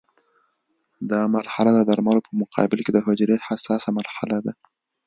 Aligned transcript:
دا 1.09 1.21
مرحله 1.35 1.71
د 1.73 1.79
درملو 1.89 2.25
په 2.27 2.31
مقابل 2.41 2.79
کې 2.85 2.91
د 2.93 2.99
حجرې 3.05 3.35
حساسه 3.47 3.89
مرحله 3.97 4.37
ده. 4.45 4.53